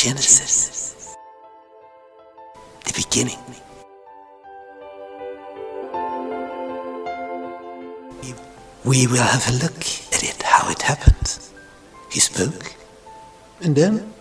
Genesis, 0.00 1.16
the 2.84 2.92
beginning. 2.94 3.36
We 8.84 9.08
will 9.08 9.16
have 9.16 9.48
a 9.48 9.54
look 9.54 9.82
at 10.14 10.22
it, 10.22 10.40
how 10.44 10.70
it 10.70 10.82
happened. 10.82 11.40
He 12.12 12.20
spoke, 12.20 12.76
and 13.60 13.74
then 13.74 14.14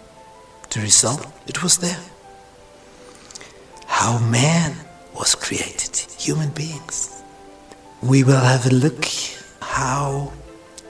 the 0.71 0.79
result, 0.79 1.27
it 1.45 1.61
was 1.61 1.77
there. 1.77 2.03
How 3.85 4.17
man 4.17 4.75
was 5.13 5.35
created, 5.35 5.95
human 6.19 6.49
beings. 6.49 7.21
We 8.01 8.23
will 8.23 8.41
have 8.41 8.65
a 8.65 8.73
look 8.73 9.05
how 9.61 10.33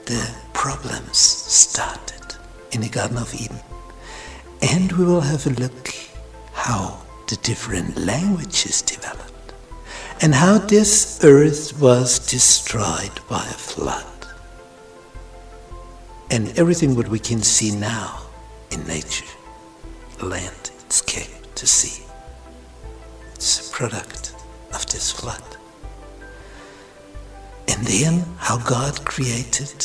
the 0.06 0.34
problems 0.54 1.18
started 1.18 2.36
in 2.72 2.80
the 2.80 2.88
Garden 2.88 3.18
of 3.18 3.34
Eden. 3.34 3.60
And 4.62 4.90
we 4.92 5.04
will 5.04 5.20
have 5.20 5.46
a 5.46 5.50
look 5.50 5.94
how 6.52 7.00
the 7.28 7.36
different 7.36 7.96
languages 7.96 8.82
developed 8.82 9.52
and 10.20 10.34
how 10.34 10.58
this 10.58 11.20
earth 11.22 11.80
was 11.80 12.18
destroyed 12.18 13.20
by 13.28 13.38
a 13.38 13.58
flood. 13.70 14.04
And 16.30 16.58
everything 16.58 16.96
what 16.96 17.08
we 17.08 17.18
can 17.18 17.42
see 17.42 17.70
now 17.70 18.22
in 18.70 18.84
nature, 18.86 19.24
land, 20.20 20.70
sky, 20.88 21.26
to 21.54 21.66
sea, 21.66 22.04
it's 23.34 23.68
a 23.68 23.72
product 23.72 24.34
of 24.74 24.84
this 24.86 25.12
flood. 25.12 25.42
And 27.68 27.86
then 27.86 28.24
how 28.38 28.58
God 28.58 29.04
created 29.04 29.84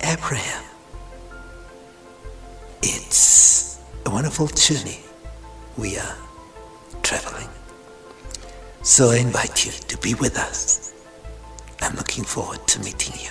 Abraham. 0.00 0.67
It's 2.90 3.78
a 4.06 4.10
wonderful 4.10 4.46
journey 4.46 5.00
we 5.76 5.98
are 5.98 6.16
traveling. 7.02 7.50
So 8.82 9.10
I 9.10 9.18
invite 9.18 9.66
you 9.66 9.72
to 9.72 9.98
be 9.98 10.14
with 10.14 10.38
us. 10.38 10.94
I'm 11.82 11.94
looking 11.96 12.24
forward 12.24 12.66
to 12.66 12.80
meeting 12.80 13.12
you. 13.20 13.30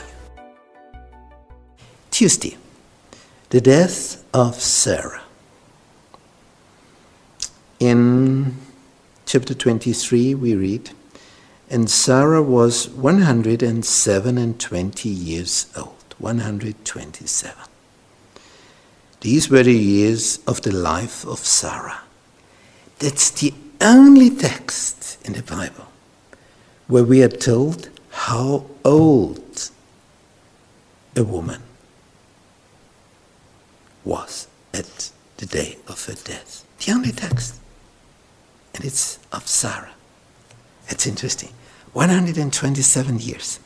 Tuesday, 2.12 2.56
the 3.50 3.60
death 3.60 4.24
of 4.32 4.62
Sarah. 4.62 5.24
In 7.80 8.58
chapter 9.26 9.56
23, 9.56 10.36
we 10.36 10.54
read, 10.54 10.92
And 11.68 11.90
Sarah 11.90 12.44
was 12.44 12.90
107 12.90 14.38
and 14.38 14.60
20 14.60 15.10
years 15.10 15.66
old. 15.76 16.14
127. 16.20 17.56
These 19.22 19.50
were 19.50 19.64
the 19.64 19.74
years 19.74 20.40
of 20.46 20.62
the 20.62 20.72
life 20.72 21.26
of 21.26 21.40
Sarah. 21.40 22.02
That's 23.00 23.32
the 23.32 23.54
only 23.82 24.30
text 24.30 25.18
in 25.26 25.34
the 25.34 25.44
Bible 25.44 25.88
where 26.88 27.04
we 27.04 27.24
are 27.24 27.30
told 27.30 27.90
how 28.10 28.66
old 28.86 29.70
a 31.16 31.24
woman 31.24 31.62
was 34.06 34.48
at 34.74 35.12
the 35.38 35.46
day 35.46 35.78
of 35.88 36.06
her 36.06 36.14
death. 36.14 36.66
The 36.86 36.92
only 36.94 37.12
text. 37.12 37.60
And 38.74 38.86
it's 38.86 39.20
of 39.32 39.48
Sarah. 39.48 39.94
It's 40.88 41.06
interesting. 41.06 41.50
127 41.94 43.20
years. 43.20 43.60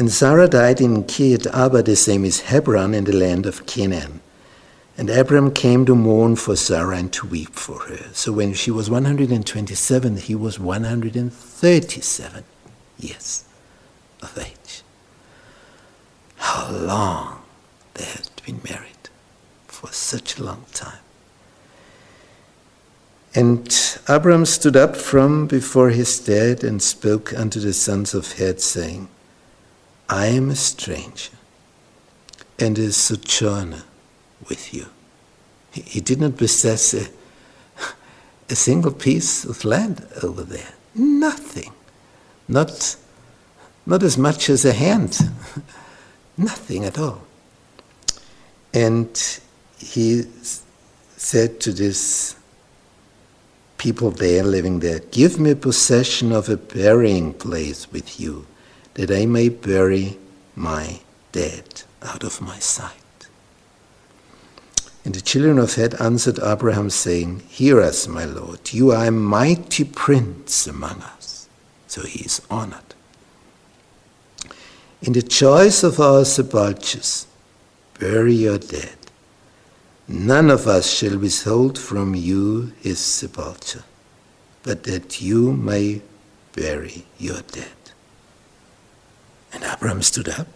And 0.00 0.10
Sarah 0.10 0.48
died 0.48 0.80
in 0.80 1.04
Kirjat 1.04 1.46
Arba, 1.54 1.82
the 1.82 1.94
same 1.94 2.24
as 2.24 2.40
Hebron, 2.40 2.94
in 2.94 3.04
the 3.04 3.12
land 3.12 3.44
of 3.44 3.66
Canaan. 3.66 4.22
And 4.96 5.10
Abram 5.10 5.52
came 5.52 5.84
to 5.84 5.94
mourn 5.94 6.36
for 6.36 6.56
Sarah 6.56 6.96
and 6.96 7.12
to 7.12 7.26
weep 7.26 7.54
for 7.54 7.80
her. 7.80 8.08
So 8.14 8.32
when 8.32 8.54
she 8.54 8.70
was 8.70 8.88
127, 8.88 10.16
he 10.16 10.34
was 10.34 10.58
137 10.58 12.44
years 12.98 13.44
of 14.22 14.38
age. 14.38 14.82
How 16.36 16.70
long 16.70 17.42
they 17.92 18.04
had 18.04 18.30
been 18.46 18.62
married 18.70 19.10
for 19.66 19.92
such 19.92 20.38
a 20.38 20.42
long 20.42 20.64
time. 20.72 21.04
And 23.34 23.68
Abram 24.08 24.46
stood 24.46 24.78
up 24.78 24.96
from 24.96 25.46
before 25.46 25.90
his 25.90 26.18
dead 26.18 26.64
and 26.64 26.80
spoke 26.80 27.38
unto 27.38 27.60
the 27.60 27.74
sons 27.74 28.14
of 28.14 28.32
Het, 28.38 28.62
saying, 28.62 29.08
I 30.10 30.26
am 30.26 30.50
a 30.50 30.56
stranger 30.56 31.30
and 32.58 32.76
a 32.80 32.90
sojourner 32.90 33.84
with 34.48 34.74
you. 34.74 34.86
He, 35.70 35.82
he 35.82 36.00
did 36.00 36.20
not 36.20 36.36
possess 36.36 36.94
a, 36.94 37.06
a 38.50 38.56
single 38.56 38.90
piece 38.90 39.44
of 39.44 39.64
land 39.64 40.04
over 40.20 40.42
there. 40.42 40.74
Nothing. 40.96 41.72
Not, 42.48 42.96
not 43.86 44.02
as 44.02 44.18
much 44.18 44.50
as 44.50 44.64
a 44.64 44.72
hand. 44.72 45.16
Nothing 46.36 46.84
at 46.84 46.98
all. 46.98 47.22
And 48.74 49.40
he 49.78 50.24
said 51.16 51.60
to 51.60 51.72
this 51.72 52.34
people 53.78 54.10
there 54.10 54.42
living 54.42 54.80
there, 54.80 54.98
Give 55.12 55.38
me 55.38 55.54
possession 55.54 56.32
of 56.32 56.48
a 56.48 56.56
burying 56.56 57.32
place 57.32 57.92
with 57.92 58.18
you 58.18 58.46
that 58.94 59.10
I 59.10 59.26
may 59.26 59.48
bury 59.48 60.18
my 60.56 61.00
dead 61.32 61.82
out 62.02 62.24
of 62.24 62.40
my 62.40 62.58
sight. 62.58 62.94
And 65.04 65.14
the 65.14 65.20
children 65.20 65.58
of 65.58 65.74
Het 65.74 66.00
answered 66.00 66.38
Abraham, 66.42 66.90
saying, 66.90 67.40
Hear 67.48 67.80
us, 67.80 68.06
my 68.06 68.24
Lord, 68.24 68.72
you 68.72 68.90
are 68.90 69.06
a 69.06 69.10
mighty 69.10 69.84
prince 69.84 70.66
among 70.66 71.00
us. 71.00 71.48
So 71.86 72.02
he 72.02 72.24
is 72.24 72.42
honored. 72.50 72.94
In 75.02 75.14
the 75.14 75.22
choice 75.22 75.82
of 75.82 75.98
our 75.98 76.26
sepulchres, 76.26 77.26
bury 77.98 78.34
your 78.34 78.58
dead. 78.58 78.96
None 80.06 80.50
of 80.50 80.66
us 80.66 80.90
shall 80.90 81.18
withhold 81.18 81.78
from 81.78 82.14
you 82.14 82.72
his 82.80 82.98
sepulchre, 82.98 83.84
but 84.62 84.82
that 84.84 85.22
you 85.22 85.52
may 85.52 86.02
bury 86.52 87.06
your 87.18 87.40
dead. 87.52 87.79
And 89.52 89.64
Abraham 89.64 90.02
stood 90.02 90.28
up 90.28 90.48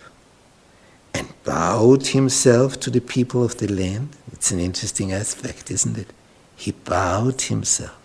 and 1.12 1.32
bowed 1.44 2.08
himself 2.08 2.78
to 2.80 2.90
the 2.90 3.00
people 3.00 3.44
of 3.44 3.58
the 3.58 3.68
land. 3.68 4.16
It's 4.32 4.50
an 4.50 4.60
interesting 4.60 5.12
aspect, 5.12 5.70
isn't 5.70 5.96
it? 5.96 6.12
He 6.56 6.72
bowed 6.72 7.40
himself. 7.42 7.96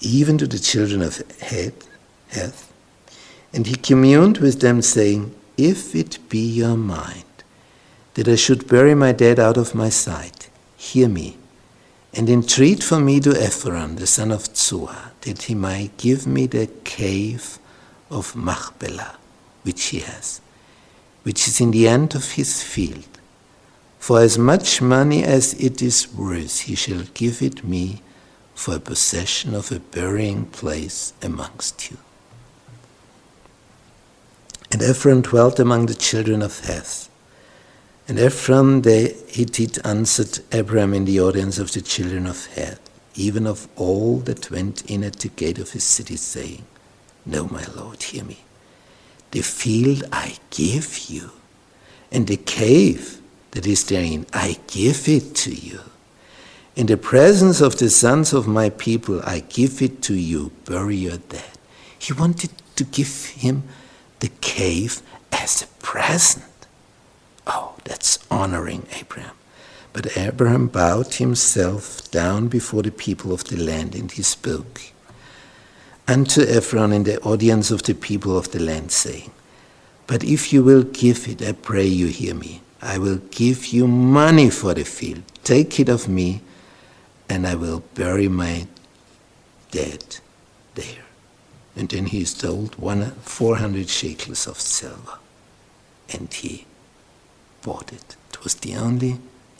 Even 0.00 0.38
to 0.38 0.46
the 0.46 0.58
children 0.58 1.02
of 1.02 1.22
Het, 1.40 1.74
Heth, 2.28 2.72
and 3.52 3.66
he 3.66 3.74
communed 3.74 4.38
with 4.38 4.60
them, 4.60 4.82
saying, 4.82 5.34
If 5.56 5.94
it 5.94 6.18
be 6.28 6.44
your 6.44 6.76
mind 6.76 7.24
that 8.14 8.28
I 8.28 8.36
should 8.36 8.66
bury 8.66 8.94
my 8.94 9.12
dead 9.12 9.38
out 9.38 9.56
of 9.56 9.74
my 9.74 9.90
sight, 9.90 10.50
hear 10.76 11.08
me, 11.08 11.36
and 12.14 12.28
entreat 12.28 12.82
for 12.82 12.98
me 12.98 13.20
to 13.20 13.30
Ephron, 13.30 13.96
the 13.96 14.06
son 14.06 14.30
of 14.30 14.54
Zohar, 14.56 15.12
that 15.22 15.42
he 15.42 15.54
might 15.54 15.96
give 15.96 16.26
me 16.26 16.46
the 16.46 16.68
cave 16.84 17.58
of 18.12 18.36
Machpelah, 18.36 19.16
which 19.62 19.84
he 19.86 20.00
has, 20.00 20.40
which 21.22 21.48
is 21.48 21.60
in 21.60 21.70
the 21.70 21.88
end 21.88 22.14
of 22.14 22.32
his 22.32 22.62
field. 22.62 23.18
For 23.98 24.20
as 24.20 24.36
much 24.36 24.82
money 24.82 25.24
as 25.24 25.54
it 25.54 25.80
is 25.80 26.12
worth, 26.12 26.60
he 26.60 26.74
shall 26.74 27.04
give 27.14 27.40
it 27.40 27.64
me 27.64 28.02
for 28.54 28.76
a 28.76 28.80
possession 28.80 29.54
of 29.54 29.72
a 29.72 29.78
burying 29.78 30.46
place 30.46 31.12
amongst 31.22 31.90
you. 31.90 31.96
And 34.70 34.82
Ephron 34.82 35.20
dwelt 35.22 35.58
among 35.58 35.86
the 35.86 35.94
children 35.94 36.42
of 36.42 36.60
Heth. 36.60 37.08
And 38.08 38.18
Ephron 38.18 38.82
the 38.82 39.14
Hittite 39.28 39.84
answered 39.86 40.40
Abram 40.50 40.94
in 40.94 41.04
the 41.04 41.20
audience 41.20 41.58
of 41.58 41.72
the 41.72 41.80
children 41.80 42.26
of 42.26 42.46
Heth, 42.46 42.80
even 43.14 43.46
of 43.46 43.68
all 43.76 44.18
that 44.20 44.50
went 44.50 44.84
in 44.90 45.04
at 45.04 45.20
the 45.20 45.28
gate 45.28 45.58
of 45.58 45.70
his 45.70 45.84
city, 45.84 46.16
saying, 46.16 46.64
no, 47.24 47.46
my 47.46 47.64
Lord, 47.76 48.02
hear 48.02 48.24
me. 48.24 48.38
The 49.30 49.42
field 49.42 50.04
I 50.12 50.36
give 50.50 51.08
you, 51.08 51.30
and 52.10 52.26
the 52.26 52.36
cave 52.36 53.20
that 53.52 53.66
is 53.66 53.84
therein, 53.84 54.26
I 54.32 54.58
give 54.66 55.08
it 55.08 55.34
to 55.36 55.54
you. 55.54 55.80
In 56.74 56.86
the 56.86 56.96
presence 56.96 57.60
of 57.60 57.78
the 57.78 57.90
sons 57.90 58.32
of 58.32 58.46
my 58.46 58.70
people, 58.70 59.20
I 59.24 59.40
give 59.40 59.82
it 59.82 60.02
to 60.02 60.14
you. 60.14 60.52
Bury 60.64 60.96
your 60.96 61.18
dead. 61.18 61.44
He 61.98 62.12
wanted 62.12 62.50
to 62.76 62.84
give 62.84 63.26
him 63.26 63.64
the 64.20 64.30
cave 64.40 65.02
as 65.30 65.62
a 65.62 65.66
present. 65.84 66.44
Oh, 67.46 67.74
that's 67.84 68.18
honoring 68.30 68.86
Abraham. 68.98 69.36
But 69.92 70.16
Abraham 70.16 70.68
bowed 70.68 71.14
himself 71.14 72.10
down 72.10 72.48
before 72.48 72.82
the 72.82 72.90
people 72.90 73.32
of 73.32 73.44
the 73.44 73.56
land 73.56 73.94
and 73.94 74.10
he 74.10 74.22
spoke 74.22 74.80
unto 76.12 76.42
Ephron 76.42 76.92
in 76.92 77.04
the 77.04 77.20
audience 77.22 77.70
of 77.70 77.82
the 77.84 77.94
people 77.94 78.36
of 78.36 78.50
the 78.50 78.60
land, 78.60 78.92
saying, 78.92 79.30
But 80.06 80.22
if 80.22 80.52
you 80.52 80.62
will 80.62 80.82
give 80.82 81.26
it, 81.26 81.42
I 81.42 81.52
pray 81.52 81.86
you 81.86 82.08
hear 82.08 82.34
me. 82.34 82.60
I 82.82 82.98
will 82.98 83.18
give 83.30 83.66
you 83.66 83.86
money 83.88 84.50
for 84.50 84.74
the 84.74 84.84
field. 84.84 85.22
Take 85.42 85.80
it 85.80 85.88
of 85.88 86.08
me, 86.08 86.42
and 87.28 87.46
I 87.46 87.54
will 87.54 87.82
bury 87.94 88.28
my 88.28 88.66
dead 89.70 90.18
there. 90.74 91.06
And 91.74 91.88
then 91.88 92.06
he 92.06 92.20
is 92.20 92.34
told 92.34 92.76
one, 92.76 93.12
400 93.22 93.88
shekels 93.88 94.46
of 94.46 94.60
silver. 94.60 95.18
And 96.12 96.32
he 96.32 96.66
bought 97.62 97.92
it. 97.92 98.16
It 98.30 98.44
was 98.44 98.54
the 98.56 98.74
only 98.74 99.18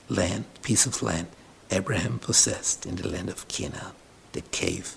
land, 0.08 0.44
piece 0.62 0.84
of 0.84 1.02
land 1.02 1.28
Abraham 1.70 2.18
possessed 2.18 2.84
in 2.84 2.96
the 2.96 3.08
land 3.08 3.30
of 3.30 3.48
Canaan, 3.48 3.92
the 4.32 4.42
cave 4.42 4.96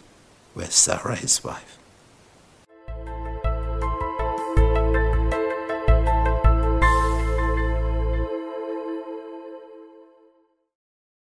where 0.56 0.72
Sarah, 0.72 1.16
his 1.16 1.44
wife, 1.44 1.78